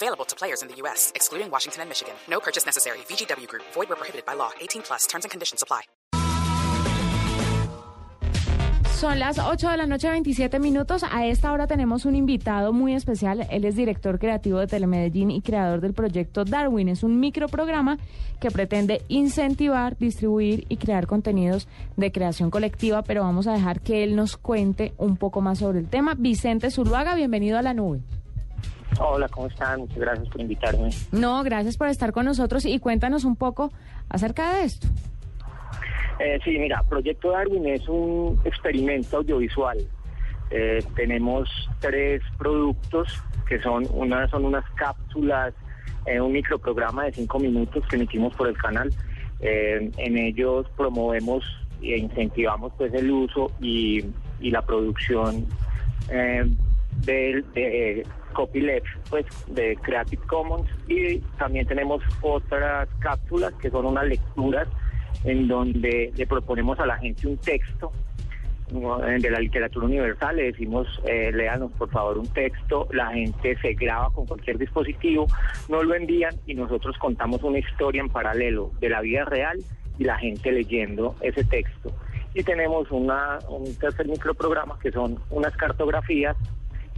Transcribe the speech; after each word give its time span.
Available 0.00 0.24
to 0.26 0.36
players 0.36 0.62
in 0.62 0.68
the 0.68 0.76
U.S., 0.82 1.10
excluding 1.16 1.50
Washington 1.50 1.82
and 1.82 1.88
Michigan. 1.88 2.14
No 2.28 2.38
purchase 2.38 2.64
necessary. 2.64 2.98
VGW 3.08 3.48
Group. 3.48 3.64
Void 3.74 3.88
where 3.88 3.96
prohibited 3.96 4.24
by 4.24 4.34
law. 4.34 4.50
18 4.60 4.82
plus. 4.82 5.06
Terms 5.08 5.24
and 5.24 5.30
conditions 5.30 5.60
apply. 5.60 5.82
Son 8.94 9.18
las 9.18 9.38
8 9.38 9.70
de 9.70 9.76
la 9.76 9.86
noche, 9.86 10.08
27 10.08 10.58
minutos. 10.60 11.04
A 11.04 11.26
esta 11.26 11.52
hora 11.52 11.66
tenemos 11.66 12.04
un 12.04 12.14
invitado 12.14 12.72
muy 12.72 12.94
especial. 12.94 13.46
Él 13.50 13.64
es 13.64 13.74
director 13.74 14.18
creativo 14.20 14.58
de 14.60 14.68
Telemedellín 14.68 15.30
y 15.30 15.40
creador 15.40 15.80
del 15.80 15.94
proyecto 15.94 16.44
Darwin. 16.44 16.88
Es 16.88 17.02
un 17.02 17.18
microprograma 17.18 17.98
que 18.40 18.50
pretende 18.52 19.02
incentivar, 19.08 19.96
distribuir 19.98 20.64
y 20.68 20.76
crear 20.76 21.08
contenidos 21.08 21.66
de 21.96 22.12
creación 22.12 22.50
colectiva, 22.50 23.02
pero 23.02 23.22
vamos 23.22 23.46
a 23.48 23.52
dejar 23.52 23.80
que 23.80 24.04
él 24.04 24.14
nos 24.14 24.36
cuente 24.36 24.92
un 24.96 25.16
poco 25.16 25.40
más 25.40 25.58
sobre 25.58 25.80
el 25.80 25.88
tema. 25.88 26.14
Vicente 26.16 26.70
Zuluaga, 26.70 27.14
bienvenido 27.14 27.58
a 27.58 27.62
la 27.62 27.74
nube. 27.74 28.00
Hola, 29.00 29.28
¿cómo 29.28 29.46
están? 29.46 29.80
Muchas 29.80 29.98
gracias 29.98 30.28
por 30.28 30.40
invitarme. 30.40 30.90
No, 31.12 31.42
gracias 31.42 31.76
por 31.76 31.88
estar 31.88 32.12
con 32.12 32.24
nosotros 32.24 32.64
y 32.64 32.78
cuéntanos 32.78 33.24
un 33.24 33.36
poco 33.36 33.70
acerca 34.08 34.54
de 34.54 34.64
esto. 34.64 34.88
Eh, 36.18 36.38
sí, 36.44 36.58
mira, 36.58 36.82
Proyecto 36.88 37.30
Darwin 37.30 37.66
es 37.66 37.88
un 37.88 38.40
experimento 38.44 39.18
audiovisual. 39.18 39.78
Eh, 40.50 40.82
tenemos 40.96 41.48
tres 41.80 42.22
productos 42.38 43.22
que 43.46 43.60
son 43.60 43.86
una 43.92 44.28
son 44.28 44.44
unas 44.44 44.64
cápsulas, 44.74 45.54
eh, 46.06 46.20
un 46.20 46.32
microprograma 46.32 47.04
de 47.04 47.12
cinco 47.12 47.38
minutos 47.38 47.84
que 47.88 47.96
emitimos 47.96 48.34
por 48.34 48.48
el 48.48 48.56
canal. 48.56 48.90
Eh, 49.40 49.90
en 49.96 50.18
ellos 50.18 50.66
promovemos 50.76 51.44
e 51.80 51.96
incentivamos 51.96 52.72
pues 52.76 52.92
el 52.94 53.10
uso 53.10 53.52
y, 53.60 54.04
y 54.40 54.50
la 54.50 54.62
producción 54.62 55.46
del 56.08 57.52
de 57.52 58.06
copyleft, 58.32 58.86
pues 59.10 59.26
de 59.48 59.76
Creative 59.82 60.22
Commons. 60.26 60.68
Y 60.88 61.18
también 61.38 61.66
tenemos 61.66 62.02
otras 62.22 62.88
cápsulas 63.00 63.52
que 63.54 63.70
son 63.70 63.86
unas 63.86 64.06
lecturas 64.06 64.68
en 65.24 65.48
donde 65.48 66.12
le 66.16 66.26
proponemos 66.26 66.78
a 66.80 66.86
la 66.86 66.96
gente 66.98 67.26
un 67.26 67.36
texto. 67.38 67.92
De 68.70 69.30
la 69.30 69.40
literatura 69.40 69.86
universal, 69.86 70.36
le 70.36 70.52
decimos, 70.52 70.86
eh, 71.06 71.32
léanos 71.32 71.72
por 71.72 71.88
favor 71.88 72.18
un 72.18 72.26
texto, 72.26 72.86
la 72.92 73.10
gente 73.12 73.56
se 73.62 73.72
graba 73.72 74.10
con 74.10 74.26
cualquier 74.26 74.58
dispositivo, 74.58 75.26
nos 75.70 75.86
lo 75.86 75.94
envían 75.94 76.34
y 76.44 76.54
nosotros 76.54 76.98
contamos 76.98 77.42
una 77.42 77.60
historia 77.60 78.02
en 78.02 78.10
paralelo 78.10 78.70
de 78.78 78.90
la 78.90 79.00
vida 79.00 79.24
real 79.24 79.58
y 79.98 80.04
la 80.04 80.18
gente 80.18 80.52
leyendo 80.52 81.14
ese 81.22 81.44
texto. 81.44 81.94
Y 82.34 82.42
tenemos 82.42 82.90
una, 82.90 83.38
un 83.48 83.74
tercer 83.76 84.06
microprograma 84.06 84.78
que 84.80 84.92
son 84.92 85.18
unas 85.30 85.56
cartografías 85.56 86.36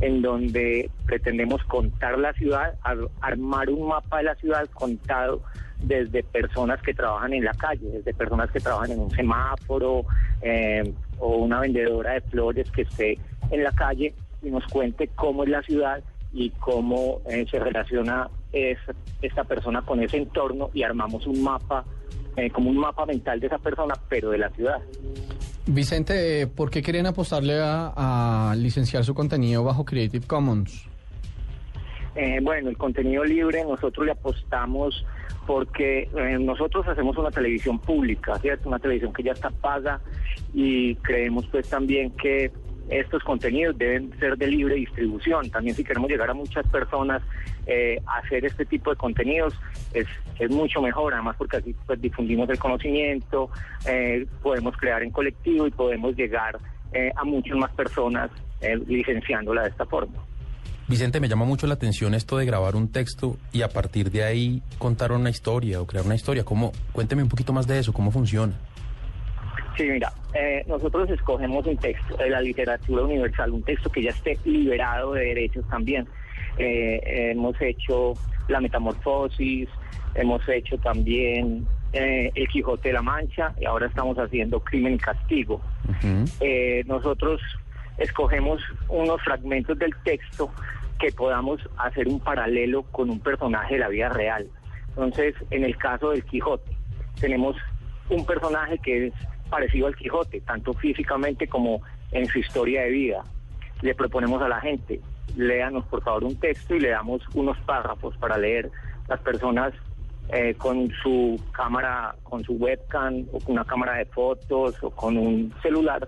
en 0.00 0.22
donde 0.22 0.90
pretendemos 1.06 1.62
contar 1.64 2.18
la 2.18 2.32
ciudad, 2.32 2.74
ar- 2.82 3.08
armar 3.20 3.68
un 3.70 3.88
mapa 3.88 4.18
de 4.18 4.24
la 4.24 4.34
ciudad 4.36 4.66
contado 4.72 5.42
desde 5.82 6.22
personas 6.22 6.80
que 6.82 6.92
trabajan 6.94 7.32
en 7.32 7.44
la 7.44 7.52
calle, 7.54 7.86
desde 7.90 8.12
personas 8.14 8.50
que 8.50 8.60
trabajan 8.60 8.92
en 8.92 9.00
un 9.00 9.10
semáforo 9.10 10.04
eh, 10.42 10.92
o 11.18 11.36
una 11.38 11.60
vendedora 11.60 12.12
de 12.14 12.20
flores 12.22 12.70
que 12.70 12.82
esté 12.82 13.18
en 13.50 13.62
la 13.64 13.72
calle 13.72 14.14
y 14.42 14.50
nos 14.50 14.64
cuente 14.66 15.08
cómo 15.08 15.44
es 15.44 15.50
la 15.50 15.62
ciudad 15.62 16.02
y 16.32 16.50
cómo 16.50 17.20
eh, 17.28 17.46
se 17.50 17.58
relaciona 17.58 18.28
es- 18.52 18.78
esta 19.22 19.44
persona 19.44 19.82
con 19.82 20.02
ese 20.02 20.16
entorno 20.18 20.70
y 20.74 20.82
armamos 20.82 21.26
un 21.26 21.42
mapa, 21.42 21.84
eh, 22.36 22.50
como 22.50 22.70
un 22.70 22.76
mapa 22.78 23.04
mental 23.06 23.40
de 23.40 23.46
esa 23.48 23.58
persona, 23.58 23.94
pero 24.08 24.30
de 24.30 24.38
la 24.38 24.48
ciudad. 24.50 24.80
Vicente, 25.72 26.48
¿por 26.48 26.68
qué 26.68 26.82
quieren 26.82 27.06
apostarle 27.06 27.60
a, 27.60 28.50
a 28.50 28.56
licenciar 28.56 29.04
su 29.04 29.14
contenido 29.14 29.62
bajo 29.62 29.84
Creative 29.84 30.26
Commons? 30.26 30.88
Eh, 32.16 32.40
bueno, 32.42 32.70
el 32.70 32.76
contenido 32.76 33.24
libre 33.24 33.64
nosotros 33.64 34.04
le 34.04 34.12
apostamos 34.12 35.06
porque 35.46 36.08
eh, 36.16 36.38
nosotros 36.40 36.86
hacemos 36.88 37.16
una 37.16 37.30
televisión 37.30 37.78
pública, 37.78 38.36
¿cierto? 38.40 38.68
Una 38.68 38.80
televisión 38.80 39.12
que 39.12 39.22
ya 39.22 39.32
está 39.32 39.50
paga 39.50 40.00
y 40.52 40.96
creemos 40.96 41.46
pues 41.46 41.68
también 41.68 42.10
que 42.10 42.50
estos 42.90 43.22
contenidos 43.22 43.78
deben 43.78 44.12
ser 44.18 44.36
de 44.36 44.46
libre 44.48 44.74
distribución. 44.74 45.48
También 45.50 45.76
si 45.76 45.84
queremos 45.84 46.10
llegar 46.10 46.30
a 46.30 46.34
muchas 46.34 46.66
personas 46.68 47.22
eh, 47.66 48.00
hacer 48.06 48.44
este 48.44 48.64
tipo 48.64 48.90
de 48.90 48.96
contenidos 48.96 49.54
es, 49.94 50.06
es 50.38 50.50
mucho 50.50 50.82
mejor, 50.82 51.14
además 51.14 51.36
porque 51.38 51.58
así 51.58 51.74
pues 51.86 52.00
difundimos 52.00 52.48
el 52.50 52.58
conocimiento, 52.58 53.50
eh, 53.86 54.26
podemos 54.42 54.76
crear 54.76 55.02
en 55.02 55.10
colectivo 55.10 55.66
y 55.66 55.70
podemos 55.70 56.16
llegar 56.16 56.58
eh, 56.92 57.12
a 57.14 57.24
muchas 57.24 57.56
más 57.56 57.70
personas 57.72 58.30
eh, 58.60 58.76
licenciándola 58.86 59.62
de 59.62 59.68
esta 59.68 59.86
forma. 59.86 60.18
Vicente, 60.88 61.20
me 61.20 61.28
llama 61.28 61.44
mucho 61.44 61.68
la 61.68 61.74
atención 61.74 62.14
esto 62.14 62.36
de 62.36 62.44
grabar 62.44 62.74
un 62.74 62.90
texto 62.90 63.36
y 63.52 63.62
a 63.62 63.68
partir 63.68 64.10
de 64.10 64.24
ahí 64.24 64.60
contar 64.78 65.12
una 65.12 65.30
historia 65.30 65.80
o 65.80 65.86
crear 65.86 66.04
una 66.04 66.16
historia. 66.16 66.44
¿Cómo? 66.44 66.72
Cuénteme 66.92 67.22
un 67.22 67.28
poquito 67.28 67.52
más 67.52 67.68
de 67.68 67.78
eso, 67.78 67.92
¿cómo 67.92 68.10
funciona? 68.10 68.54
Sí, 69.76 69.84
mira, 69.88 70.12
eh, 70.34 70.64
nosotros 70.66 71.08
escogemos 71.10 71.66
un 71.66 71.76
texto 71.76 72.16
de 72.16 72.30
la 72.30 72.40
literatura 72.40 73.04
universal, 73.04 73.52
un 73.52 73.62
texto 73.62 73.90
que 73.90 74.02
ya 74.02 74.10
esté 74.10 74.38
liberado 74.44 75.12
de 75.14 75.26
derechos 75.26 75.64
también. 75.68 76.06
Eh, 76.58 77.00
eh, 77.04 77.30
hemos 77.30 77.60
hecho 77.60 78.14
La 78.48 78.60
Metamorfosis, 78.60 79.68
hemos 80.14 80.46
hecho 80.48 80.76
también 80.78 81.66
eh, 81.92 82.30
El 82.34 82.48
Quijote 82.48 82.88
de 82.88 82.94
la 82.94 83.02
Mancha 83.02 83.54
y 83.60 83.64
ahora 83.64 83.86
estamos 83.86 84.18
haciendo 84.18 84.60
Crimen 84.60 84.94
y 84.94 84.98
Castigo. 84.98 85.60
Eh, 86.40 86.82
nosotros 86.86 87.40
escogemos 87.98 88.60
unos 88.88 89.22
fragmentos 89.22 89.78
del 89.78 89.94
texto 90.04 90.50
que 90.98 91.12
podamos 91.12 91.60
hacer 91.78 92.08
un 92.08 92.20
paralelo 92.20 92.82
con 92.84 93.10
un 93.10 93.20
personaje 93.20 93.74
de 93.74 93.80
la 93.80 93.88
vida 93.88 94.08
real. 94.08 94.46
Entonces, 94.90 95.34
en 95.50 95.64
el 95.64 95.76
caso 95.76 96.10
del 96.10 96.24
Quijote, 96.24 96.70
tenemos 97.20 97.56
un 98.08 98.26
personaje 98.26 98.78
que 98.78 99.06
es 99.06 99.14
parecido 99.50 99.88
al 99.88 99.96
Quijote, 99.96 100.40
tanto 100.40 100.72
físicamente 100.74 101.46
como 101.46 101.82
en 102.12 102.26
su 102.26 102.38
historia 102.38 102.82
de 102.82 102.90
vida. 102.90 103.24
Le 103.82 103.94
proponemos 103.94 104.40
a 104.42 104.48
la 104.48 104.60
gente, 104.60 105.00
léanos 105.36 105.84
por 105.86 106.02
favor 106.02 106.24
un 106.24 106.38
texto 106.38 106.74
y 106.74 106.80
le 106.80 106.90
damos 106.90 107.22
unos 107.34 107.58
párrafos 107.60 108.16
para 108.16 108.38
leer. 108.38 108.70
Las 109.08 109.20
personas 109.20 109.72
eh, 110.32 110.54
con 110.54 110.90
su 111.02 111.40
cámara, 111.52 112.14
con 112.22 112.44
su 112.44 112.52
webcam 112.52 113.26
o 113.32 113.40
con 113.40 113.54
una 113.54 113.64
cámara 113.64 113.94
de 113.94 114.04
fotos 114.06 114.76
o 114.82 114.90
con 114.90 115.16
un 115.16 115.52
celular, 115.62 116.06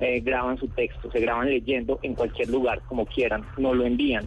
eh, 0.00 0.20
graban 0.20 0.56
su 0.56 0.68
texto, 0.68 1.10
se 1.10 1.20
graban 1.20 1.50
leyendo 1.50 1.98
en 2.02 2.14
cualquier 2.14 2.48
lugar, 2.48 2.80
como 2.86 3.04
quieran, 3.04 3.44
nos 3.58 3.76
lo 3.76 3.84
envían. 3.84 4.26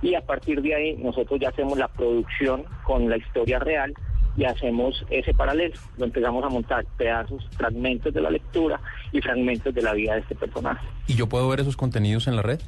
Y 0.00 0.14
a 0.14 0.20
partir 0.20 0.62
de 0.62 0.74
ahí 0.74 0.96
nosotros 0.96 1.40
ya 1.40 1.48
hacemos 1.48 1.76
la 1.76 1.88
producción 1.88 2.64
con 2.84 3.10
la 3.10 3.16
historia 3.16 3.58
real 3.58 3.92
y 4.36 4.44
hacemos 4.44 5.04
ese 5.10 5.34
paralelo. 5.34 5.74
Lo 5.96 6.04
empezamos 6.04 6.44
a 6.44 6.48
montar 6.48 6.84
pedazos, 6.96 7.46
fragmentos 7.56 8.12
de 8.14 8.20
la 8.20 8.30
lectura 8.30 8.80
y 9.12 9.20
fragmentos 9.20 9.74
de 9.74 9.82
la 9.82 9.92
vida 9.94 10.14
de 10.14 10.20
este 10.20 10.34
personaje. 10.34 10.86
¿Y 11.06 11.14
yo 11.14 11.28
puedo 11.28 11.48
ver 11.48 11.60
esos 11.60 11.76
contenidos 11.76 12.28
en 12.28 12.36
la 12.36 12.42
red? 12.42 12.60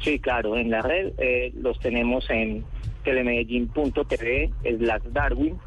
Sí, 0.00 0.18
claro, 0.18 0.56
en 0.56 0.70
la 0.70 0.82
red 0.82 1.12
eh, 1.18 1.52
los 1.60 1.78
tenemos 1.78 2.28
en 2.30 2.64
telemedellín.tv 3.04 4.50
slash 4.78 5.02
Darwin. 5.12 5.58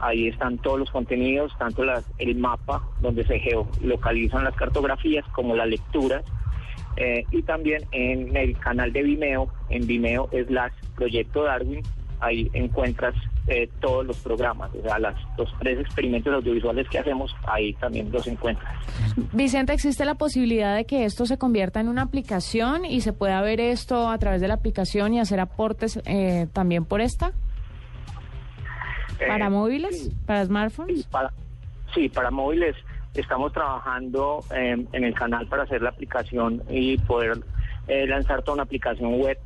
Ahí 0.00 0.28
están 0.28 0.58
todos 0.58 0.78
los 0.78 0.90
contenidos, 0.90 1.52
tanto 1.58 1.84
las, 1.84 2.04
el 2.18 2.36
mapa 2.36 2.86
donde 3.00 3.24
se 3.24 3.38
geolocalizan 3.38 4.44
las 4.44 4.54
cartografías 4.54 5.24
como 5.32 5.56
las 5.56 5.68
lecturas. 5.68 6.24
Eh, 6.98 7.24
y 7.30 7.42
también 7.42 7.84
en 7.92 8.36
el 8.36 8.58
canal 8.58 8.92
de 8.92 9.02
Vimeo, 9.02 9.48
en 9.68 9.86
Vimeo 9.86 10.28
slash 10.46 10.72
Proyecto 10.94 11.42
Darwin, 11.44 11.82
ahí 12.20 12.50
encuentras 12.54 13.14
eh, 13.48 13.68
todos 13.80 14.04
los 14.06 14.18
programas, 14.18 14.70
o 14.74 14.82
sea, 14.82 14.98
las, 14.98 15.14
los 15.38 15.48
tres 15.60 15.78
experimentos 15.80 16.32
audiovisuales 16.34 16.88
que 16.88 16.98
hacemos, 16.98 17.34
ahí 17.46 17.72
también 17.74 18.10
los 18.10 18.26
encuentras. 18.26 18.74
Vicente, 19.32 19.72
¿existe 19.72 20.04
la 20.04 20.14
posibilidad 20.16 20.74
de 20.74 20.84
que 20.84 21.04
esto 21.04 21.26
se 21.26 21.38
convierta 21.38 21.80
en 21.80 21.88
una 21.88 22.02
aplicación 22.02 22.84
y 22.84 23.00
se 23.02 23.12
pueda 23.12 23.40
ver 23.42 23.60
esto 23.60 24.08
a 24.10 24.18
través 24.18 24.40
de 24.40 24.48
la 24.48 24.54
aplicación 24.54 25.14
y 25.14 25.20
hacer 25.20 25.38
aportes 25.40 26.00
eh, 26.06 26.46
también 26.52 26.84
por 26.84 27.00
esta? 27.00 27.32
¿Para 29.26 29.46
Eh, 29.46 29.50
móviles? 29.50 30.04
sí. 30.04 30.16
¿Para 30.26 30.40
Sí, 30.42 30.46
smartphones? 30.48 31.06
para, 31.06 31.32
sí, 31.94 32.08
para 32.08 32.30
móviles 32.30 32.76
estamos 33.14 33.52
trabajando 33.52 34.40
eh, 34.54 34.76
en 34.92 35.04
el 35.04 35.14
canal 35.14 35.46
para 35.46 35.62
hacer 35.62 35.80
la 35.80 35.88
aplicación 35.90 36.62
y 36.68 36.98
poder 36.98 37.38
eh, 37.88 38.06
lanzar 38.06 38.42
toda 38.42 38.54
una 38.56 38.64
aplicación 38.64 39.14
web 39.20 39.38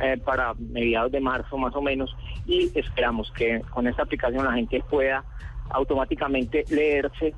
eh, 0.00 0.18
para 0.24 0.54
mediados 0.54 1.12
de 1.12 1.20
marzo 1.20 1.56
más 1.56 1.74
o 1.76 1.80
menos 1.82 2.14
y 2.46 2.70
esperamos 2.78 3.30
que 3.32 3.60
con 3.70 3.86
esta 3.86 4.02
aplicación 4.02 4.44
la 4.44 4.52
gente 4.52 4.82
pueda 4.90 5.24
automáticamente 5.70 6.64
leerse, 6.70 7.34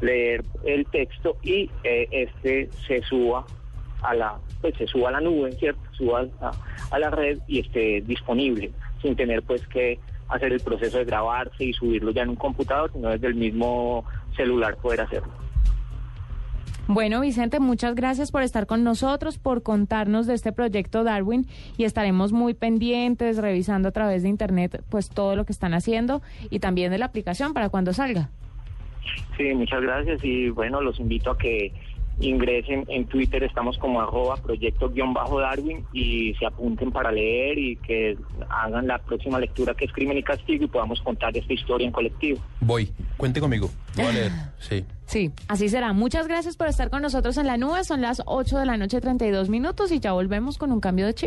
leer 0.00 0.44
el 0.64 0.86
texto 0.86 1.36
y 1.42 1.70
eh, 1.84 2.08
este 2.10 2.68
se 2.86 3.00
suba 3.02 3.44
a 4.02 4.14
la, 4.14 4.38
pues 4.60 4.74
se 4.76 4.86
suba 4.86 5.08
a 5.08 5.12
la 5.12 5.20
nube, 5.20 5.52
¿cierto? 5.52 5.80
Suba 5.92 6.26
a, 6.40 6.50
a 6.90 6.98
la 6.98 7.10
red 7.10 7.38
y 7.46 7.60
esté 7.60 8.02
disponible, 8.02 8.72
sin 9.00 9.16
tener 9.16 9.42
pues 9.42 9.66
que 9.68 9.98
hacer 10.28 10.52
el 10.52 10.60
proceso 10.60 10.98
de 10.98 11.04
grabarse 11.04 11.64
y 11.64 11.72
subirlo 11.72 12.10
ya 12.10 12.22
en 12.22 12.30
un 12.30 12.36
computador, 12.36 12.90
sino 12.92 13.10
desde 13.10 13.28
el 13.28 13.34
mismo 13.34 14.04
celular 14.36 14.76
poder 14.76 15.02
hacerlo. 15.02 15.43
Bueno, 16.86 17.22
Vicente, 17.22 17.60
muchas 17.60 17.94
gracias 17.94 18.30
por 18.30 18.42
estar 18.42 18.66
con 18.66 18.84
nosotros, 18.84 19.38
por 19.38 19.62
contarnos 19.62 20.26
de 20.26 20.34
este 20.34 20.52
proyecto 20.52 21.02
Darwin 21.02 21.46
y 21.78 21.84
estaremos 21.84 22.32
muy 22.32 22.52
pendientes, 22.52 23.38
revisando 23.38 23.88
a 23.88 23.92
través 23.92 24.22
de 24.22 24.28
Internet 24.28 24.82
pues 24.90 25.08
todo 25.08 25.34
lo 25.34 25.46
que 25.46 25.52
están 25.52 25.72
haciendo 25.72 26.20
y 26.50 26.58
también 26.58 26.90
de 26.90 26.98
la 26.98 27.06
aplicación 27.06 27.54
para 27.54 27.70
cuando 27.70 27.94
salga. 27.94 28.28
Sí, 29.38 29.54
muchas 29.54 29.80
gracias 29.80 30.22
y 30.22 30.50
bueno, 30.50 30.82
los 30.82 31.00
invito 31.00 31.30
a 31.30 31.38
que 31.38 31.72
ingresen 32.20 32.84
en 32.88 33.06
Twitter, 33.06 33.42
estamos 33.42 33.78
como 33.78 34.00
arroba 34.00 34.36
proyecto-darwin 34.36 35.84
y 35.92 36.34
se 36.34 36.46
apunten 36.46 36.90
para 36.90 37.10
leer 37.10 37.58
y 37.58 37.76
que 37.76 38.16
hagan 38.48 38.86
la 38.86 38.98
próxima 38.98 39.38
lectura 39.38 39.74
que 39.74 39.86
es 39.86 39.92
Crimen 39.92 40.18
y 40.18 40.22
Castigo 40.22 40.64
y 40.64 40.68
podamos 40.68 41.00
contar 41.02 41.36
esta 41.36 41.52
historia 41.52 41.86
en 41.86 41.92
colectivo. 41.92 42.40
Voy, 42.60 42.90
cuente 43.16 43.40
conmigo. 43.40 43.70
Voy 43.96 44.06
a 44.06 44.12
leer, 44.12 44.32
sí. 44.58 44.84
Sí, 45.06 45.30
así 45.48 45.68
será. 45.68 45.92
Muchas 45.92 46.26
gracias 46.26 46.56
por 46.56 46.66
estar 46.66 46.90
con 46.90 47.02
nosotros 47.02 47.36
en 47.36 47.46
la 47.46 47.56
nube. 47.56 47.84
Son 47.84 48.00
las 48.00 48.22
8 48.24 48.58
de 48.58 48.66
la 48.66 48.76
noche, 48.76 49.00
32 49.00 49.48
minutos 49.48 49.92
y 49.92 50.00
ya 50.00 50.12
volvemos 50.12 50.58
con 50.58 50.72
un 50.72 50.80
cambio 50.80 51.06
de 51.06 51.14
chip. 51.14 51.22